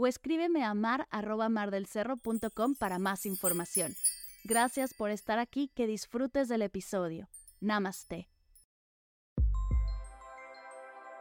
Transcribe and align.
o 0.00 0.06
escríbeme 0.06 0.64
a 0.64 0.72
mar 0.72 1.06
mardelcerro.com 1.50 2.74
para 2.74 2.98
más 2.98 3.26
información. 3.26 3.94
Gracias 4.44 4.94
por 4.94 5.10
estar 5.10 5.38
aquí, 5.38 5.70
que 5.74 5.86
disfrutes 5.86 6.48
del 6.48 6.62
episodio. 6.62 7.28
Namaste. 7.60 8.28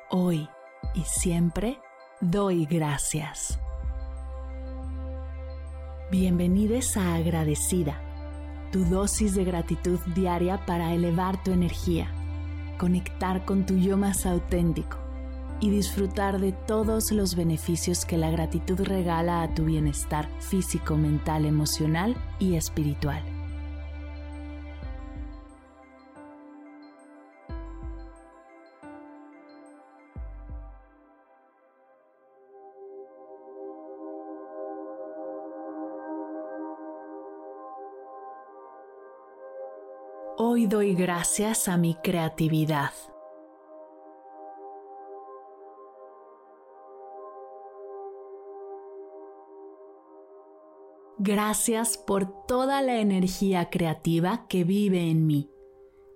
Hoy 0.09 0.47
y 0.95 1.03
siempre 1.03 1.77
doy 2.21 2.65
gracias. 2.65 3.59
Bienvenidos 6.09 6.95
a 6.95 7.15
Agradecida, 7.15 8.01
tu 8.71 8.85
dosis 8.85 9.35
de 9.35 9.43
gratitud 9.43 9.99
diaria 10.15 10.65
para 10.65 10.93
elevar 10.93 11.43
tu 11.43 11.51
energía, 11.51 12.11
conectar 12.79 13.43
con 13.45 13.65
tu 13.65 13.77
yo 13.77 13.97
más 13.97 14.25
auténtico 14.25 15.08
y 15.61 15.69
disfrutar 15.69 16.39
de 16.39 16.51
todos 16.51 17.11
los 17.11 17.35
beneficios 17.35 18.05
que 18.05 18.17
la 18.17 18.31
gratitud 18.31 18.79
regala 18.81 19.41
a 19.41 19.53
tu 19.53 19.65
bienestar 19.65 20.29
físico, 20.39 20.95
mental, 20.95 21.45
emocional 21.45 22.15
y 22.39 22.55
espiritual. 22.55 23.23
Hoy 40.37 40.67
doy 40.67 40.95
gracias 40.95 41.67
a 41.67 41.75
mi 41.75 41.95
creatividad 41.95 42.91
Gracias 51.21 51.97
por 51.97 52.45
toda 52.45 52.81
la 52.81 53.01
energía 53.01 53.69
creativa 53.69 54.47
que 54.47 54.63
vive 54.63 55.11
en 55.11 55.27
mí, 55.27 55.51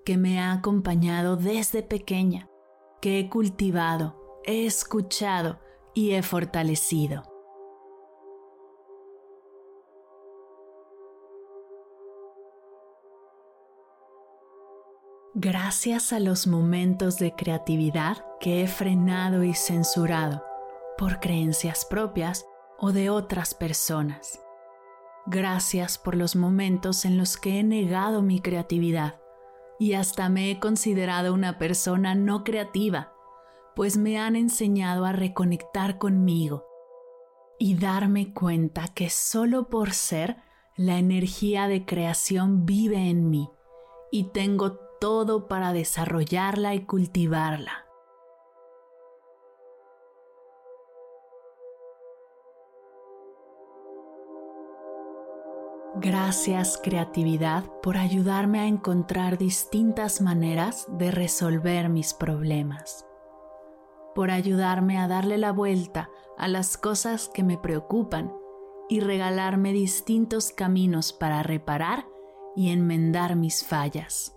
que 0.06 0.16
me 0.16 0.40
ha 0.40 0.54
acompañado 0.54 1.36
desde 1.36 1.84
pequeña, 1.84 2.50
que 3.02 3.20
he 3.20 3.30
cultivado, 3.30 4.40
he 4.46 4.66
escuchado 4.66 5.60
y 5.94 6.12
he 6.12 6.24
fortalecido. 6.24 7.24
Gracias 15.36 16.14
a 16.14 16.22
los 16.22 16.48
momentos 16.48 17.18
de 17.18 17.36
creatividad 17.36 18.26
que 18.40 18.64
he 18.64 18.68
frenado 18.68 19.44
y 19.44 19.54
censurado 19.54 20.46
por 20.98 21.20
creencias 21.20 21.84
propias 21.84 22.46
o 22.80 22.94
de 22.94 23.10
otras 23.10 23.54
personas. 23.54 24.43
Gracias 25.26 25.98
por 25.98 26.16
los 26.16 26.36
momentos 26.36 27.06
en 27.06 27.18
los 27.18 27.38
que 27.38 27.60
he 27.60 27.64
negado 27.64 28.22
mi 28.22 28.42
creatividad 28.42 29.22
y 29.80 29.94
hasta 29.94 30.30
me 30.30 30.52
he 30.52 30.60
considerado 30.60 31.34
una 31.34 31.58
persona 31.58 32.14
no 32.14 32.44
creativa, 32.44 33.14
pues 33.76 33.98
me 33.98 34.20
han 34.20 34.36
enseñado 34.36 35.06
a 35.06 35.14
reconectar 35.14 35.98
conmigo 35.98 36.66
y 37.58 37.76
darme 37.76 38.34
cuenta 38.34 38.90
que 38.90 39.10
solo 39.10 39.70
por 39.70 39.94
ser 39.94 40.38
la 40.76 40.98
energía 40.98 41.68
de 41.68 41.86
creación 41.86 42.66
vive 42.66 43.10
en 43.10 43.30
mí 43.30 43.50
y 44.12 44.26
tengo 44.32 44.74
todo 45.00 45.48
para 45.48 45.72
desarrollarla 45.74 46.76
y 46.76 46.86
cultivarla. 46.86 47.83
Gracias 55.96 56.80
creatividad 56.82 57.66
por 57.84 57.98
ayudarme 57.98 58.60
a 58.60 58.66
encontrar 58.66 59.38
distintas 59.38 60.22
maneras 60.22 60.88
de 60.90 61.12
resolver 61.12 61.88
mis 61.88 62.16
problemas, 62.16 63.06
por 64.16 64.32
ayudarme 64.32 64.98
a 64.98 65.08
darle 65.08 65.38
la 65.38 65.52
vuelta 65.52 66.10
a 66.36 66.48
las 66.48 66.78
cosas 66.78 67.30
que 67.30 67.44
me 67.44 67.60
preocupan 67.60 68.34
y 68.90 69.02
regalarme 69.02 69.72
distintos 69.72 70.52
caminos 70.52 71.14
para 71.14 71.44
reparar 71.44 72.08
y 72.56 72.72
enmendar 72.72 73.36
mis 73.36 73.64
fallas. 73.64 74.36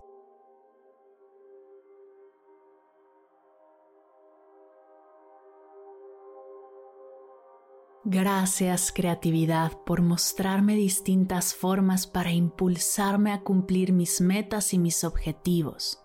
Gracias 8.08 8.92
creatividad 8.92 9.72
por 9.84 10.00
mostrarme 10.00 10.76
distintas 10.76 11.56
formas 11.56 12.06
para 12.06 12.30
impulsarme 12.30 13.32
a 13.32 13.40
cumplir 13.40 13.92
mis 13.92 14.20
metas 14.20 14.72
y 14.74 14.78
mis 14.78 15.02
objetivos, 15.02 16.00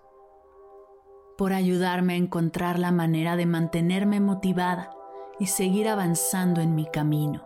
por 1.37 1.53
ayudarme 1.53 2.13
a 2.13 2.15
encontrar 2.15 2.79
la 2.79 2.91
manera 2.91 3.35
de 3.35 3.45
mantenerme 3.45 4.19
motivada 4.19 4.91
y 5.37 5.45
seguir 5.45 5.87
avanzando 5.87 6.59
en 6.59 6.73
mi 6.73 6.89
camino. 6.89 7.45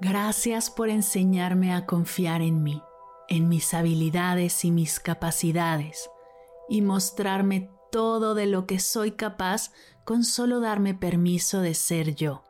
Gracias 0.00 0.70
por 0.70 0.88
enseñarme 0.88 1.74
a 1.74 1.84
confiar 1.84 2.40
en 2.40 2.62
mí, 2.62 2.82
en 3.28 3.50
mis 3.50 3.74
habilidades 3.74 4.64
y 4.64 4.70
mis 4.70 5.00
capacidades 5.00 6.08
y 6.70 6.82
mostrarme 6.82 7.68
todo 7.90 8.34
de 8.34 8.46
lo 8.46 8.64
que 8.64 8.78
soy 8.78 9.10
capaz 9.10 9.72
con 10.04 10.22
solo 10.22 10.60
darme 10.60 10.94
permiso 10.94 11.60
de 11.60 11.74
ser 11.74 12.14
yo. 12.14 12.44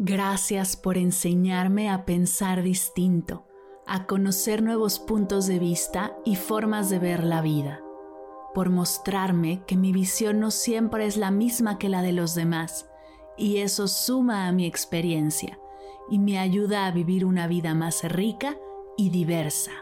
Gracias 0.00 0.76
por 0.76 0.98
enseñarme 0.98 1.88
a 1.88 2.04
pensar 2.04 2.62
distinto, 2.62 3.46
a 3.86 4.06
conocer 4.06 4.62
nuevos 4.62 4.98
puntos 4.98 5.46
de 5.46 5.58
vista 5.60 6.16
y 6.24 6.34
formas 6.34 6.90
de 6.90 6.98
ver 6.98 7.22
la 7.22 7.42
vida, 7.42 7.80
por 8.54 8.70
mostrarme 8.70 9.64
que 9.66 9.76
mi 9.76 9.92
visión 9.92 10.40
no 10.40 10.50
siempre 10.50 11.06
es 11.06 11.16
la 11.16 11.30
misma 11.30 11.78
que 11.78 11.88
la 11.88 12.02
de 12.02 12.12
los 12.12 12.34
demás, 12.34 12.88
y 13.36 13.58
eso 13.58 13.86
suma 13.86 14.48
a 14.48 14.52
mi 14.52 14.66
experiencia 14.66 15.58
y 16.10 16.18
me 16.18 16.38
ayuda 16.38 16.86
a 16.86 16.90
vivir 16.90 17.24
una 17.24 17.46
vida 17.46 17.74
más 17.74 18.02
rica 18.04 18.56
y 18.96 19.10
diversa. 19.10 19.72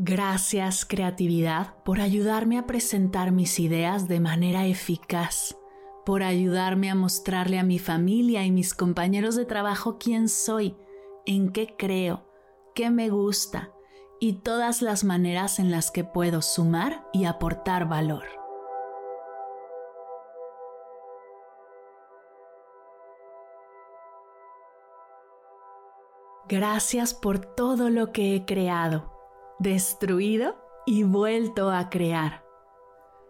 Gracias 0.00 0.84
creatividad 0.84 1.82
por 1.82 2.00
ayudarme 2.00 2.56
a 2.56 2.66
presentar 2.66 3.32
mis 3.32 3.58
ideas 3.58 4.06
de 4.06 4.20
manera 4.20 4.64
eficaz, 4.64 5.56
por 6.06 6.22
ayudarme 6.22 6.88
a 6.88 6.94
mostrarle 6.94 7.58
a 7.58 7.64
mi 7.64 7.80
familia 7.80 8.44
y 8.44 8.52
mis 8.52 8.74
compañeros 8.74 9.34
de 9.34 9.44
trabajo 9.44 9.98
quién 9.98 10.28
soy, 10.28 10.76
en 11.26 11.50
qué 11.50 11.74
creo, 11.76 12.28
qué 12.76 12.90
me 12.90 13.10
gusta, 13.10 13.72
y 14.20 14.34
todas 14.34 14.82
las 14.82 15.04
maneras 15.04 15.58
en 15.58 15.70
las 15.70 15.90
que 15.90 16.04
puedo 16.04 16.42
sumar 16.42 17.04
y 17.12 17.24
aportar 17.24 17.88
valor. 17.88 18.24
Gracias 26.48 27.12
por 27.12 27.40
todo 27.40 27.90
lo 27.90 28.10
que 28.10 28.34
he 28.34 28.46
creado, 28.46 29.12
destruido 29.58 30.56
y 30.86 31.02
vuelto 31.02 31.70
a 31.70 31.90
crear. 31.90 32.42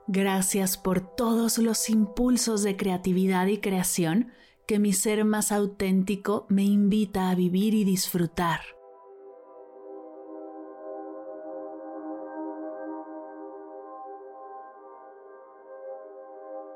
Gracias 0.07 0.79
por 0.79 1.01
todos 1.01 1.59
los 1.59 1.91
impulsos 1.91 2.63
de 2.63 2.77
creatividad 2.77 3.49
y 3.49 3.59
creación 3.59 4.31
que 4.69 4.79
mi 4.79 4.93
ser 4.93 5.25
más 5.25 5.51
auténtico 5.51 6.47
me 6.49 6.63
invita 6.63 7.29
a 7.29 7.35
vivir 7.35 7.75
y 7.75 7.83
disfrutar. 7.83 8.78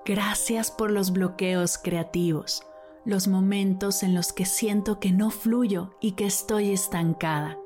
Gracias 0.04 0.72
por 0.72 0.90
los 0.90 1.12
bloqueos 1.12 1.78
creativos, 1.78 2.66
los 3.04 3.28
momentos 3.28 4.02
en 4.02 4.14
los 4.14 4.32
que 4.32 4.46
siento 4.46 4.98
que 4.98 5.12
no 5.12 5.30
fluyo 5.30 5.96
y 6.00 6.12
que 6.12 6.26
estoy 6.26 6.72
estancada, 6.72 7.56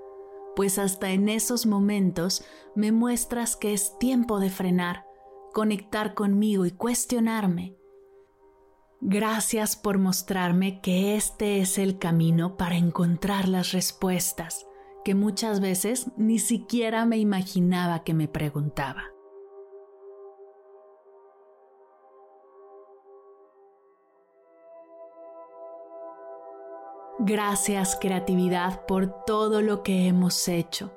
pues 0.54 0.78
hasta 0.78 1.10
en 1.12 1.30
esos 1.30 1.64
momentos 1.64 2.44
me 2.74 2.92
muestras 2.92 3.56
que 3.56 3.72
es 3.72 3.98
tiempo 3.98 4.38
de 4.38 4.50
frenar, 4.50 5.06
conectar 5.54 6.12
conmigo 6.12 6.66
y 6.66 6.72
cuestionarme. 6.72 7.74
Gracias 9.00 9.74
por 9.74 9.98
mostrarme 9.98 10.82
que 10.82 11.16
este 11.16 11.60
es 11.60 11.78
el 11.78 11.98
camino 11.98 12.58
para 12.58 12.76
encontrar 12.76 13.48
las 13.48 13.72
respuestas 13.72 14.66
que 15.06 15.14
muchas 15.14 15.60
veces 15.60 16.10
ni 16.18 16.38
siquiera 16.38 17.06
me 17.06 17.16
imaginaba 17.16 18.02
que 18.02 18.12
me 18.12 18.28
preguntaba. 18.28 19.15
Gracias 27.18 27.96
creatividad 27.98 28.84
por 28.84 29.24
todo 29.24 29.62
lo 29.62 29.82
que 29.82 30.06
hemos 30.06 30.48
hecho, 30.48 30.92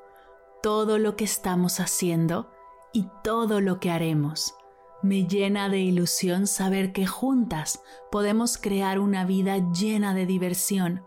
todo 0.62 0.98
lo 0.98 1.16
que 1.16 1.24
estamos 1.24 1.80
haciendo 1.80 2.52
y 2.92 3.08
todo 3.24 3.62
lo 3.62 3.80
que 3.80 3.90
haremos. 3.90 4.54
Me 5.02 5.26
llena 5.26 5.70
de 5.70 5.80
ilusión 5.80 6.46
saber 6.46 6.92
que 6.92 7.08
juntas 7.08 7.82
podemos 8.12 8.58
crear 8.58 9.00
una 9.00 9.24
vida 9.24 9.72
llena 9.72 10.14
de 10.14 10.26
diversión, 10.26 11.06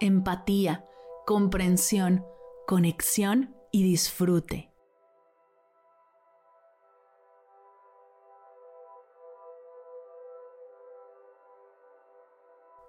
empatía, 0.00 0.86
comprensión, 1.26 2.24
conexión 2.66 3.54
y 3.70 3.82
disfrute. 3.82 4.73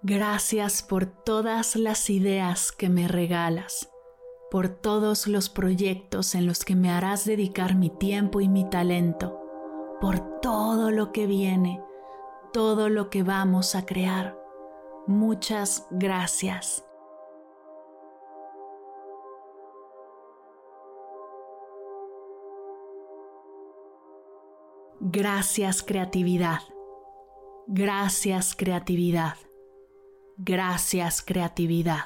Gracias 0.08 0.84
por 0.84 1.08
todas 1.08 1.76
las 1.76 2.12
ideas 2.12 2.72
que 2.72 2.90
me 2.90 3.08
regalas, 3.08 3.92
por 4.52 4.70
todos 4.70 5.26
los 5.26 5.50
proyectos 5.50 6.36
en 6.36 6.46
los 6.46 6.64
que 6.64 6.76
me 6.76 6.92
harás 6.92 7.26
dedicar 7.26 7.74
mi 7.74 7.90
tiempo 7.90 8.40
y 8.40 8.48
mi 8.48 8.70
talento, 8.70 9.42
por 10.00 10.20
todo 10.42 10.92
lo 10.92 11.12
que 11.12 11.26
viene, 11.26 11.82
todo 12.54 12.88
lo 12.88 13.10
que 13.10 13.24
vamos 13.24 13.74
a 13.74 13.88
crear. 13.88 14.38
Muchas 15.08 15.88
gracias. 15.90 16.86
Gracias 25.00 25.82
creatividad. 25.82 26.60
Gracias 27.66 28.56
creatividad. 28.56 29.45
Gracias 30.38 31.22
creatividad. 31.22 32.06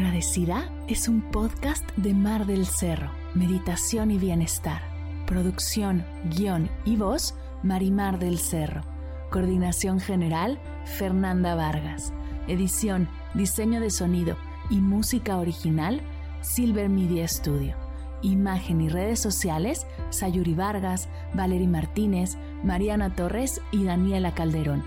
Agradecida 0.00 0.72
es 0.88 1.08
un 1.08 1.20
podcast 1.20 1.86
de 1.96 2.14
Mar 2.14 2.46
del 2.46 2.64
Cerro, 2.64 3.10
Meditación 3.34 4.10
y 4.10 4.16
Bienestar. 4.16 4.80
Producción, 5.26 6.06
guion 6.34 6.70
y 6.86 6.96
voz, 6.96 7.34
Marimar 7.62 8.18
del 8.18 8.38
Cerro. 8.38 8.80
Coordinación 9.28 10.00
general, 10.00 10.58
Fernanda 10.86 11.54
Vargas. 11.54 12.14
Edición, 12.48 13.10
diseño 13.34 13.78
de 13.78 13.90
sonido 13.90 14.38
y 14.70 14.76
música 14.76 15.36
original, 15.36 16.00
Silver 16.40 16.88
Media 16.88 17.28
Studio. 17.28 17.76
Imagen 18.22 18.80
y 18.80 18.88
redes 18.88 19.20
sociales, 19.20 19.86
Sayuri 20.08 20.54
Vargas, 20.54 21.10
Valery 21.34 21.66
Martínez, 21.66 22.38
Mariana 22.64 23.14
Torres 23.14 23.60
y 23.70 23.84
Daniela 23.84 24.32
Calderón. 24.32 24.82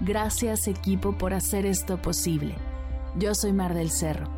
Gracias 0.00 0.66
equipo 0.66 1.16
por 1.16 1.32
hacer 1.32 1.64
esto 1.64 2.02
posible. 2.02 2.56
Yo 3.16 3.36
soy 3.36 3.52
Mar 3.52 3.72
del 3.72 3.92
Cerro 3.92 4.37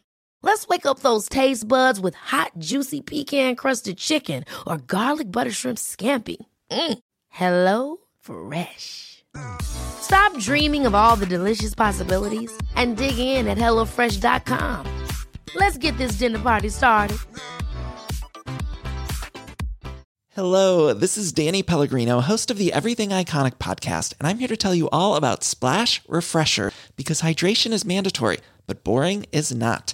Let's 0.43 0.67
wake 0.67 0.87
up 0.87 0.99
those 0.99 1.29
taste 1.29 1.67
buds 1.67 1.99
with 1.99 2.15
hot, 2.15 2.53
juicy 2.57 3.01
pecan 3.01 3.55
crusted 3.55 3.97
chicken 3.97 4.43
or 4.65 4.77
garlic 4.79 5.31
butter 5.31 5.51
shrimp 5.51 5.77
scampi. 5.77 6.37
Mm. 6.71 6.97
Hello 7.29 7.97
Fresh. 8.19 9.23
Stop 9.61 10.37
dreaming 10.39 10.85
of 10.85 10.95
all 10.95 11.15
the 11.15 11.27
delicious 11.27 11.75
possibilities 11.75 12.51
and 12.75 12.97
dig 12.97 13.17
in 13.17 13.47
at 13.47 13.57
HelloFresh.com. 13.57 15.05
Let's 15.55 15.77
get 15.77 15.97
this 15.97 16.13
dinner 16.13 16.39
party 16.39 16.69
started. 16.69 17.17
Hello, 20.33 20.93
this 20.93 21.17
is 21.17 21.33
Danny 21.33 21.61
Pellegrino, 21.61 22.19
host 22.21 22.49
of 22.49 22.57
the 22.57 22.73
Everything 22.73 23.09
Iconic 23.09 23.55
podcast, 23.55 24.13
and 24.17 24.27
I'm 24.27 24.39
here 24.39 24.47
to 24.47 24.57
tell 24.57 24.73
you 24.73 24.89
all 24.89 25.15
about 25.15 25.43
Splash 25.43 26.01
Refresher 26.07 26.71
because 26.95 27.21
hydration 27.21 27.71
is 27.73 27.85
mandatory, 27.85 28.39
but 28.65 28.83
boring 28.83 29.25
is 29.31 29.53
not. 29.53 29.93